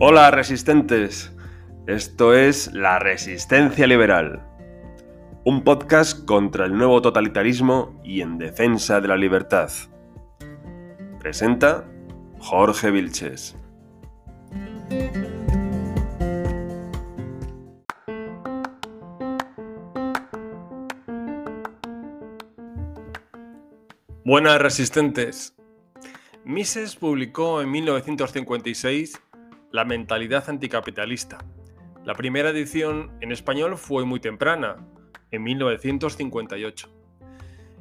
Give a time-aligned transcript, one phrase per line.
[0.00, 1.32] Hola resistentes,
[1.88, 4.46] esto es La Resistencia Liberal,
[5.44, 9.72] un podcast contra el nuevo totalitarismo y en defensa de la libertad.
[11.18, 11.84] Presenta
[12.38, 13.56] Jorge Vilches.
[24.24, 25.56] Buenas resistentes.
[26.44, 29.20] Mises publicó en 1956
[29.70, 31.44] La mentalidad anticapitalista.
[32.02, 34.76] La primera edición en español fue muy temprana,
[35.30, 36.97] en 1958.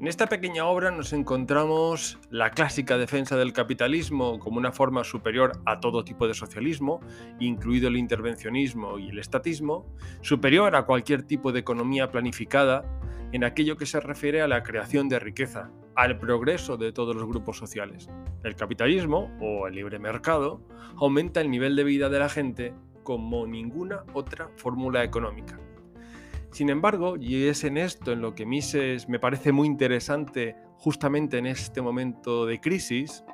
[0.00, 5.60] En esta pequeña obra nos encontramos la clásica defensa del capitalismo como una forma superior
[5.66, 7.02] a todo tipo de socialismo,
[7.38, 9.84] incluido el intervencionismo y el estatismo,
[10.22, 12.82] superior a cualquier tipo de economía planificada
[13.32, 17.26] en aquello que se refiere a la creación de riqueza, al progreso de todos los
[17.26, 18.08] grupos sociales.
[18.42, 20.62] El capitalismo, o el libre mercado,
[20.96, 25.60] aumenta el nivel de vida de la gente como ninguna otra fórmula económica.
[26.52, 31.38] Sin embargo, y es en esto en lo que Mises me parece muy interesante justamente
[31.38, 33.24] en este momento de crisis,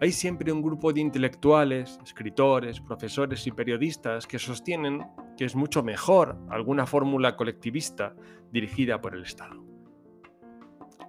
[0.00, 5.06] hay siempre un grupo de intelectuales, escritores, profesores y periodistas que sostienen
[5.36, 8.14] que es mucho mejor alguna fórmula colectivista
[8.50, 9.64] dirigida por el Estado.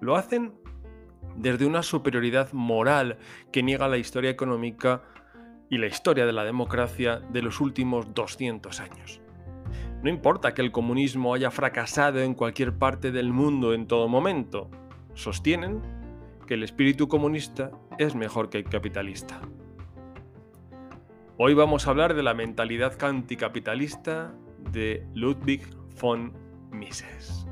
[0.00, 0.54] Lo hacen
[1.36, 3.18] desde una superioridad moral
[3.50, 5.02] que niega la historia económica
[5.70, 9.23] y la historia de la democracia de los últimos 200 años.
[10.04, 14.70] No importa que el comunismo haya fracasado en cualquier parte del mundo en todo momento,
[15.14, 15.80] sostienen
[16.46, 19.40] que el espíritu comunista es mejor que el capitalista.
[21.38, 24.34] Hoy vamos a hablar de la mentalidad anticapitalista
[24.72, 25.62] de Ludwig
[25.98, 26.34] von
[26.70, 27.46] Mises.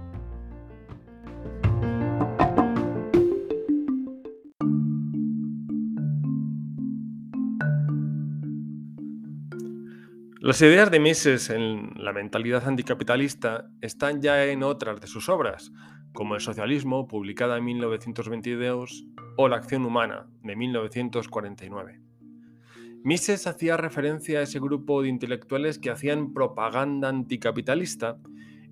[10.52, 15.72] Las ideas de Mises en la mentalidad anticapitalista están ya en otras de sus obras,
[16.12, 19.06] como El socialismo, publicada en 1922,
[19.38, 22.00] o La acción humana, de 1949.
[23.02, 28.18] Mises hacía referencia a ese grupo de intelectuales que hacían propaganda anticapitalista,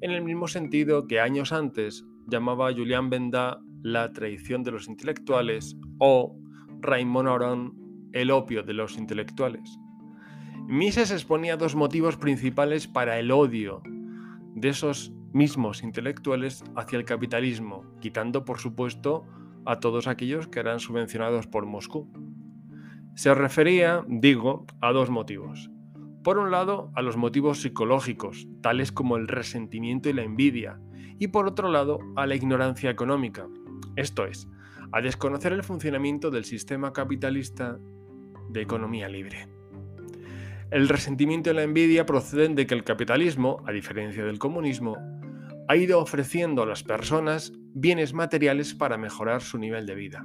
[0.02, 4.86] en el mismo sentido que años antes llamaba a Julián Benda la traición de los
[4.86, 6.36] intelectuales o
[6.82, 9.79] Raymond Aron el opio de los intelectuales.
[10.70, 13.82] Mises exponía dos motivos principales para el odio
[14.54, 19.26] de esos mismos intelectuales hacia el capitalismo, quitando por supuesto
[19.66, 22.08] a todos aquellos que eran subvencionados por Moscú.
[23.16, 25.72] Se refería, digo, a dos motivos.
[26.22, 30.78] Por un lado, a los motivos psicológicos, tales como el resentimiento y la envidia,
[31.18, 33.48] y por otro lado, a la ignorancia económica,
[33.96, 34.46] esto es,
[34.92, 37.76] a desconocer el funcionamiento del sistema capitalista
[38.50, 39.59] de economía libre.
[40.70, 44.96] El resentimiento y la envidia proceden de que el capitalismo, a diferencia del comunismo,
[45.66, 50.24] ha ido ofreciendo a las personas bienes materiales para mejorar su nivel de vida.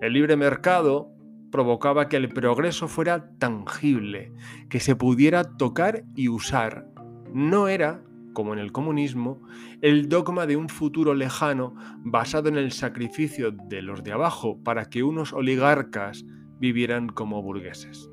[0.00, 1.10] El libre mercado
[1.50, 4.32] provocaba que el progreso fuera tangible,
[4.70, 6.86] que se pudiera tocar y usar.
[7.34, 8.02] No era,
[8.32, 9.42] como en el comunismo,
[9.82, 14.86] el dogma de un futuro lejano basado en el sacrificio de los de abajo para
[14.86, 16.24] que unos oligarcas
[16.58, 18.11] vivieran como burgueses.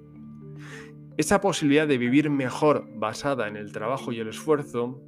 [1.20, 5.02] Esa posibilidad de vivir mejor basada en el trabajo y el esfuerzo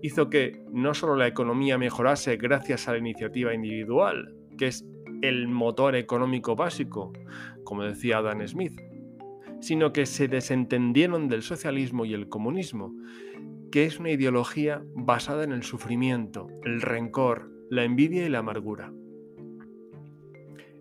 [0.00, 4.86] hizo que no solo la economía mejorase gracias a la iniciativa individual, que es
[5.22, 7.12] el motor económico básico,
[7.64, 8.80] como decía Adam Smith,
[9.60, 12.94] sino que se desentendieron del socialismo y el comunismo,
[13.72, 18.92] que es una ideología basada en el sufrimiento, el rencor, la envidia y la amargura.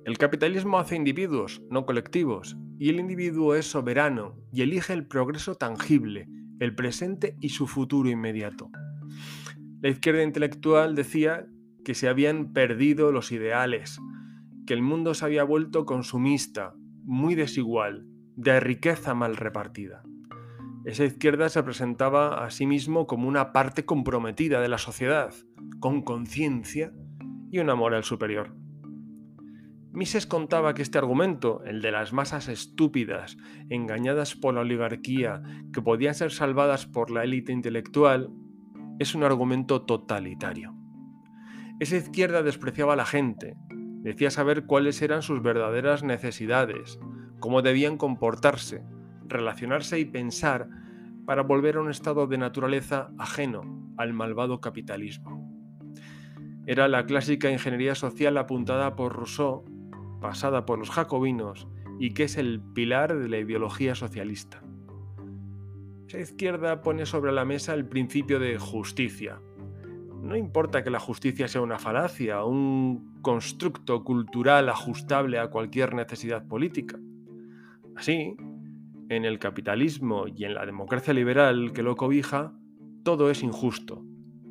[0.03, 5.56] El capitalismo hace individuos, no colectivos, y el individuo es soberano y elige el progreso
[5.56, 6.28] tangible,
[6.59, 8.69] el presente y su futuro inmediato.
[9.81, 11.47] La izquierda intelectual decía
[11.84, 14.00] que se habían perdido los ideales,
[14.66, 16.74] que el mundo se había vuelto consumista,
[17.04, 20.04] muy desigual, de riqueza mal repartida.
[20.86, 25.33] Esa izquierda se presentaba a sí mismo como una parte comprometida de la sociedad,
[25.80, 26.94] con conciencia
[27.51, 28.56] y una moral superior.
[29.95, 33.38] Mises contaba que este argumento, el de las masas estúpidas,
[33.69, 38.30] engañadas por la oligarquía, que podían ser salvadas por la élite intelectual,
[39.00, 40.75] es un argumento totalitario.
[41.80, 47.00] Esa izquierda despreciaba a la gente, decía saber cuáles eran sus verdaderas necesidades,
[47.39, 48.83] cómo debían comportarse,
[49.25, 50.68] relacionarse y pensar
[51.25, 55.50] para volver a un estado de naturaleza ajeno al malvado capitalismo.
[56.68, 59.63] Era la clásica ingeniería social apuntada por Rousseau
[60.25, 61.68] pasada por los jacobinos
[62.00, 64.63] y que es el pilar de la ideología socialista.
[66.07, 69.39] esa izquierda pone sobre la mesa el principio de justicia.
[70.24, 76.48] No importa que la justicia sea una falacia, un constructo cultural ajustable a cualquier necesidad
[76.48, 76.98] política.
[77.95, 78.36] Así,
[79.10, 82.51] en el capitalismo y en la democracia liberal que lo cobija,
[83.04, 84.01] todo es injusto,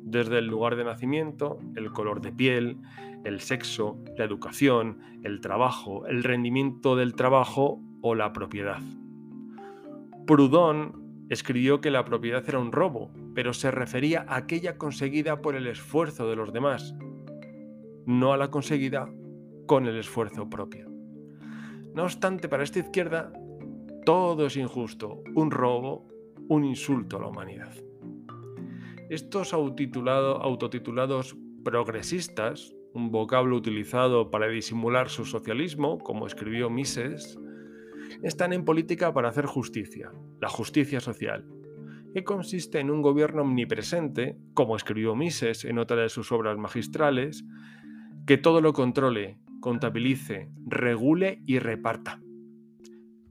[0.05, 2.77] desde el lugar de nacimiento, el color de piel,
[3.25, 8.79] el sexo, la educación, el trabajo, el rendimiento del trabajo o la propiedad.
[10.25, 15.55] Proudhon escribió que la propiedad era un robo, pero se refería a aquella conseguida por
[15.55, 16.95] el esfuerzo de los demás,
[18.05, 19.09] no a la conseguida
[19.65, 20.89] con el esfuerzo propio.
[21.93, 23.33] No obstante, para esta izquierda,
[24.05, 26.07] todo es injusto, un robo,
[26.47, 27.73] un insulto a la humanidad.
[29.09, 37.37] Estos autotitulados progresistas, un vocablo utilizado para disimular su socialismo, como escribió Mises,
[38.23, 41.45] están en política para hacer justicia, la justicia social,
[42.13, 47.43] que consiste en un gobierno omnipresente, como escribió Mises en otra de sus obras magistrales,
[48.25, 52.21] que todo lo controle, contabilice, regule y reparta.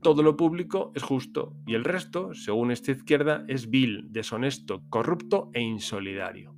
[0.03, 5.49] Todo lo público es justo y el resto, según esta izquierda, es vil, deshonesto, corrupto
[5.55, 6.55] e insolidario.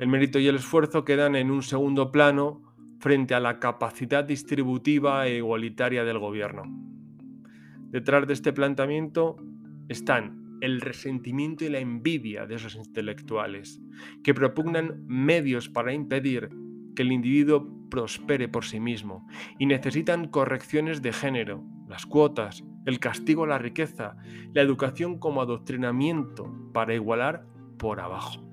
[0.00, 2.62] El mérito y el esfuerzo quedan en un segundo plano
[3.00, 6.62] frente a la capacidad distributiva e igualitaria del gobierno.
[7.90, 9.36] Detrás de este planteamiento
[9.88, 13.80] están el resentimiento y la envidia de esos intelectuales,
[14.22, 16.48] que propugnan medios para impedir
[16.94, 19.26] que el individuo prospere por sí mismo
[19.58, 24.16] y necesitan correcciones de género, las cuotas, el castigo a la riqueza,
[24.52, 27.46] la educación como adoctrinamiento para igualar
[27.78, 28.47] por abajo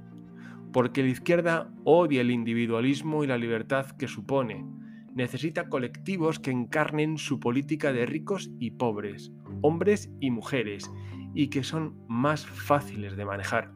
[0.75, 4.65] porque la izquierda odia el individualismo y la libertad que supone.
[5.13, 9.31] Necesita colectivos que encarnen su política de ricos y pobres,
[9.61, 10.91] hombres y mujeres,
[11.33, 13.71] y que son más fáciles de manejar.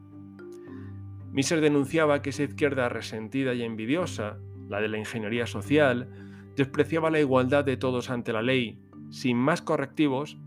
[1.32, 4.36] Miser denunciaba que esa izquierda resentida y envidiosa,
[4.68, 6.06] la de la ingeniería social,
[6.54, 10.38] despreciaba la igualdad de todos ante la ley, sin más correctivos,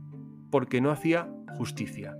[0.51, 1.27] porque no hacía
[1.57, 2.15] justicia.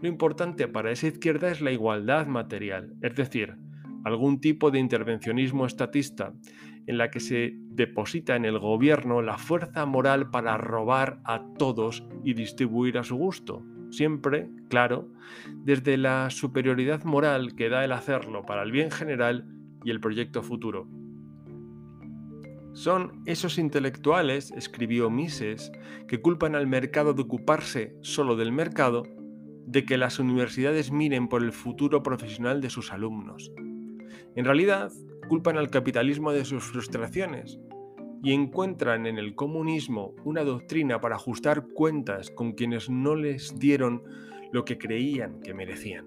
[0.00, 3.56] Lo importante para esa izquierda es la igualdad material, es decir,
[4.04, 6.34] algún tipo de intervencionismo estatista
[6.86, 12.06] en la que se deposita en el gobierno la fuerza moral para robar a todos
[12.22, 13.64] y distribuir a su gusto.
[13.90, 15.08] Siempre, claro,
[15.64, 19.48] desde la superioridad moral que da el hacerlo para el bien general
[19.82, 20.88] y el proyecto futuro.
[22.72, 25.72] Son esos intelectuales, escribió Mises,
[26.06, 29.04] que culpan al mercado de ocuparse solo del mercado
[29.66, 33.52] de que las universidades miren por el futuro profesional de sus alumnos.
[34.36, 34.92] En realidad,
[35.28, 37.58] culpan al capitalismo de sus frustraciones
[38.22, 44.02] y encuentran en el comunismo una doctrina para ajustar cuentas con quienes no les dieron
[44.52, 46.06] lo que creían que merecían.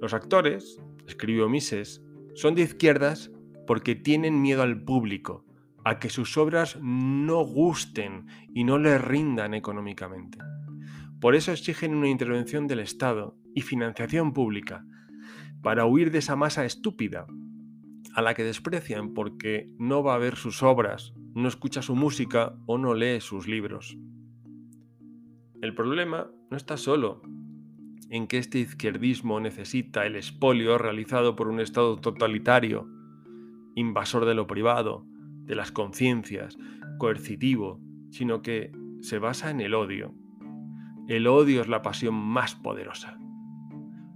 [0.00, 2.02] Los actores, escribió Mises,
[2.34, 3.30] son de izquierdas
[3.66, 5.44] porque tienen miedo al público,
[5.84, 10.38] a que sus obras no gusten y no les rindan económicamente.
[11.20, 14.86] Por eso exigen una intervención del Estado y financiación pública,
[15.62, 17.26] para huir de esa masa estúpida,
[18.14, 22.54] a la que desprecian porque no va a ver sus obras, no escucha su música
[22.66, 23.98] o no lee sus libros.
[25.60, 27.22] El problema no está solo
[28.08, 32.88] en que este izquierdismo necesita el expolio realizado por un Estado totalitario,
[33.76, 35.04] invasor de lo privado,
[35.44, 36.58] de las conciencias,
[36.98, 40.14] coercitivo, sino que se basa en el odio,
[41.10, 43.18] el odio es la pasión más poderosa.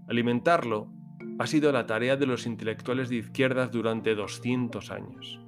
[0.09, 0.93] Alimentarlo
[1.41, 5.41] ha sido la tarea de los intelectuales de izquierdas durante 200 años.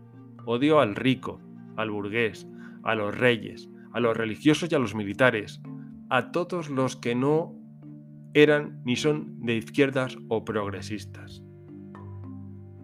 [0.45, 1.41] Odio al rico,
[1.77, 2.49] al burgués,
[2.83, 5.63] a los reyes, a los religiosos y a los militares,
[6.11, 7.55] a todos los que no
[8.35, 11.45] eran ni son de izquierdas o progresistas.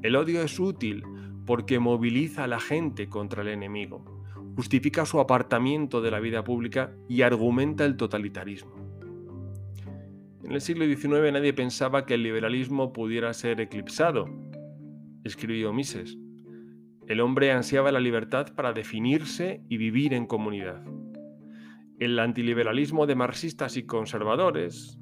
[0.02, 1.02] El odio es útil
[1.46, 4.11] porque moviliza a la gente contra el enemigo
[4.56, 8.74] justifica su apartamiento de la vida pública y argumenta el totalitarismo.
[10.44, 14.26] En el siglo XIX nadie pensaba que el liberalismo pudiera ser eclipsado,
[15.24, 16.18] escribió Mises.
[17.06, 20.84] El hombre ansiaba la libertad para definirse y vivir en comunidad.
[21.98, 24.98] El antiliberalismo de marxistas y conservadores,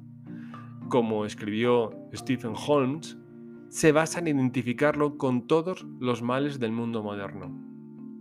[0.89, 3.17] como escribió Stephen Holmes,
[3.69, 7.60] se basa en identificarlo con todos los males del mundo moderno.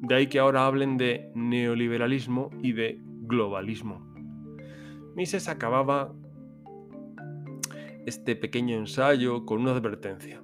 [0.00, 4.10] De ahí que ahora hablen de neoliberalismo y de globalismo.
[5.14, 6.14] Mises acababa
[8.06, 10.42] este pequeño ensayo con una advertencia.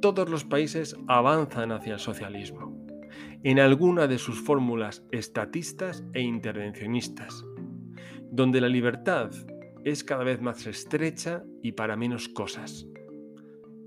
[0.00, 2.86] Todos los países avanzan hacia el socialismo,
[3.42, 7.44] en alguna de sus fórmulas estatistas e intervencionistas,
[8.30, 9.30] donde la libertad
[9.84, 12.86] es cada vez más estrecha y para menos cosas.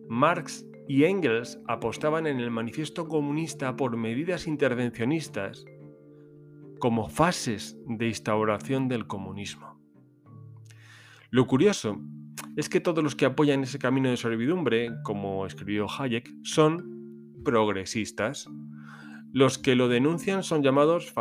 [0.07, 5.65] Marx y Engels apostaban en el manifiesto comunista por medidas intervencionistas
[6.79, 9.81] como fases de instauración del comunismo.
[11.29, 11.99] Lo curioso
[12.55, 18.49] es que todos los que apoyan ese camino de servidumbre, como escribió Hayek, son progresistas.
[19.33, 21.13] Los que lo denuncian son llamados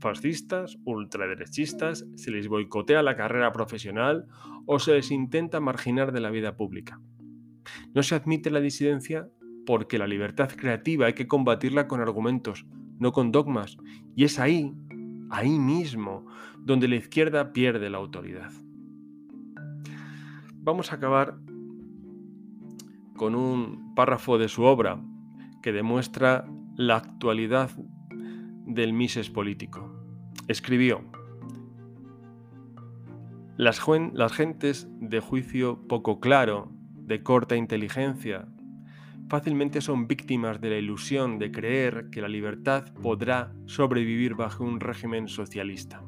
[0.00, 4.26] fascistas, ultraderechistas, se les boicotea la carrera profesional
[4.66, 7.00] o se les intenta marginar de la vida pública.
[7.94, 9.28] No se admite la disidencia
[9.64, 12.66] porque la libertad creativa hay que combatirla con argumentos,
[12.98, 13.76] no con dogmas.
[14.14, 14.74] Y es ahí,
[15.30, 16.26] ahí mismo,
[16.58, 18.50] donde la izquierda pierde la autoridad.
[20.54, 21.38] Vamos a acabar
[23.16, 25.00] con un párrafo de su obra
[25.62, 26.46] que demuestra
[26.76, 27.70] la actualidad
[28.66, 29.90] del Mises político.
[30.48, 31.02] Escribió,
[33.56, 33.80] las,
[34.12, 36.72] las gentes de juicio poco claro
[37.06, 38.48] de corta inteligencia,
[39.28, 44.80] fácilmente son víctimas de la ilusión de creer que la libertad podrá sobrevivir bajo un
[44.80, 46.02] régimen socialista.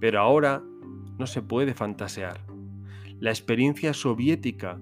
[0.00, 0.62] Pero ahora
[1.18, 2.40] no se puede fantasear.
[3.20, 4.80] La experiencia soviética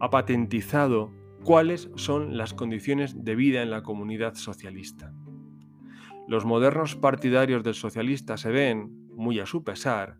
[0.00, 1.10] ha patentizado
[1.44, 5.12] cuáles son las condiciones de vida en la comunidad socialista.
[6.28, 10.18] Los modernos partidarios del socialista se ven, muy a su pesar,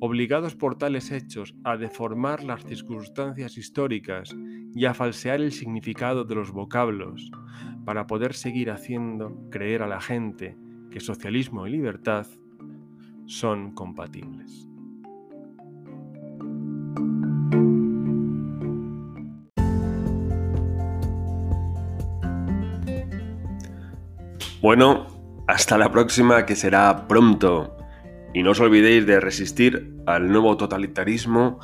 [0.00, 4.34] obligados por tales hechos a deformar las circunstancias históricas
[4.74, 7.30] y a falsear el significado de los vocablos,
[7.84, 10.56] para poder seguir haciendo creer a la gente
[10.90, 12.26] que socialismo y libertad
[13.26, 14.66] son compatibles.
[24.62, 25.06] Bueno,
[25.46, 27.79] hasta la próxima que será pronto.
[28.32, 31.58] Y no os olvidéis de resistir al nuevo totalitarismo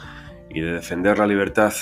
[0.50, 1.72] y de defender la libertad